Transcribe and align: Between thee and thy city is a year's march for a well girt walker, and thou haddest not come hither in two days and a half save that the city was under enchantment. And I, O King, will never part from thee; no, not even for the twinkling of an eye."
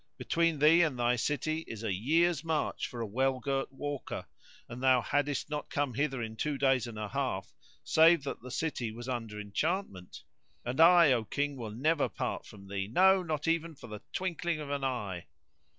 Between 0.17 0.57
thee 0.57 0.81
and 0.81 0.97
thy 0.97 1.15
city 1.15 1.59
is 1.67 1.83
a 1.83 1.93
year's 1.93 2.43
march 2.43 2.87
for 2.87 3.01
a 3.01 3.05
well 3.05 3.39
girt 3.39 3.71
walker, 3.71 4.25
and 4.67 4.81
thou 4.81 4.99
haddest 4.99 5.47
not 5.51 5.69
come 5.69 5.93
hither 5.93 6.23
in 6.23 6.35
two 6.35 6.57
days 6.57 6.87
and 6.87 6.97
a 6.97 7.09
half 7.09 7.53
save 7.83 8.23
that 8.23 8.41
the 8.41 8.49
city 8.49 8.91
was 8.91 9.07
under 9.07 9.39
enchantment. 9.39 10.23
And 10.65 10.81
I, 10.81 11.11
O 11.11 11.23
King, 11.23 11.55
will 11.55 11.69
never 11.69 12.09
part 12.09 12.47
from 12.47 12.67
thee; 12.67 12.87
no, 12.87 13.21
not 13.21 13.47
even 13.47 13.75
for 13.75 13.85
the 13.85 14.01
twinkling 14.11 14.59
of 14.59 14.71
an 14.71 14.83
eye." 14.83 15.27